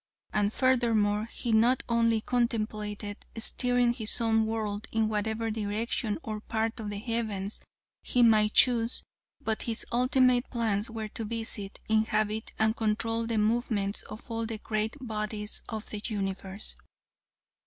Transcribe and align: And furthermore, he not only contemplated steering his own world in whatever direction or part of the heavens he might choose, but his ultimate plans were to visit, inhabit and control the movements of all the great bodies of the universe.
And 0.33 0.51
furthermore, 0.51 1.25
he 1.25 1.51
not 1.51 1.83
only 1.87 2.21
contemplated 2.21 3.23
steering 3.37 3.93
his 3.93 4.19
own 4.19 4.47
world 4.47 4.87
in 4.91 5.07
whatever 5.07 5.51
direction 5.51 6.17
or 6.23 6.39
part 6.41 6.79
of 6.79 6.89
the 6.89 6.97
heavens 6.97 7.61
he 8.01 8.23
might 8.23 8.53
choose, 8.55 9.03
but 9.41 9.61
his 9.61 9.85
ultimate 9.91 10.49
plans 10.49 10.89
were 10.89 11.09
to 11.09 11.23
visit, 11.23 11.79
inhabit 11.87 12.51
and 12.57 12.75
control 12.75 13.27
the 13.27 13.37
movements 13.37 14.01
of 14.01 14.31
all 14.31 14.47
the 14.47 14.57
great 14.57 14.97
bodies 14.99 15.61
of 15.69 15.87
the 15.91 16.01
universe. 16.03 16.75